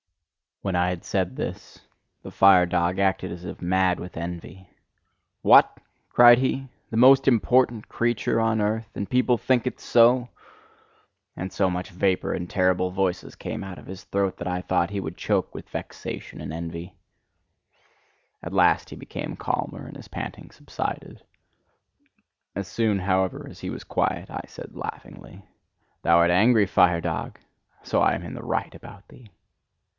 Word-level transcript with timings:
When 0.63 0.75
I 0.75 0.89
had 0.89 1.03
said 1.03 1.35
this, 1.35 1.79
the 2.23 2.29
fire 2.31 2.65
dog 2.67 2.97
acted 2.99 3.31
as 3.31 3.45
if 3.45 3.61
mad 3.61 3.99
with 3.99 4.17
envy. 4.17 4.67
"What!" 5.41 5.79
cried 6.09 6.37
he, 6.37 6.67
"the 6.89 6.97
most 6.97 7.27
important 7.27 7.87
creature 7.87 8.39
on 8.39 8.61
earth? 8.61 8.89
And 8.95 9.09
people 9.09 9.37
think 9.39 9.65
it 9.65 9.79
so?" 9.79 10.29
And 11.35 11.51
so 11.51 11.69
much 11.69 11.89
vapour 11.89 12.33
and 12.33 12.49
terrible 12.49 12.91
voices 12.91 13.35
came 13.35 13.63
out 13.63 13.77
of 13.79 13.87
his 13.87 14.03
throat, 14.05 14.37
that 14.37 14.47
I 14.47 14.61
thought 14.61 14.91
he 14.91 14.99
would 14.99 15.17
choke 15.17 15.53
with 15.53 15.69
vexation 15.69 16.41
and 16.41 16.53
envy. 16.53 16.95
At 18.43 18.53
last 18.53 18.89
he 18.89 18.95
became 18.95 19.35
calmer 19.35 19.87
and 19.87 19.97
his 19.97 20.07
panting 20.07 20.49
subsided; 20.51 21.23
as 22.55 22.67
soon, 22.67 22.99
however, 22.99 23.47
as 23.49 23.59
he 23.59 23.69
was 23.71 23.83
quiet, 23.83 24.29
I 24.31 24.43
said 24.47 24.75
laughingly: 24.75 25.43
"Thou 26.03 26.17
art 26.17 26.31
angry, 26.31 26.67
fire 26.67 27.01
dog: 27.01 27.39
so 27.83 28.01
I 28.01 28.13
am 28.13 28.23
in 28.23 28.33
the 28.33 28.43
right 28.45 28.73
about 28.75 29.07
thee! 29.07 29.29